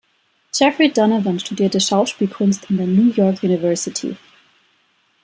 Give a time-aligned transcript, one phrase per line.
[0.51, 4.17] Jeffrey Donovan studierte Schauspielkunst an der New York University.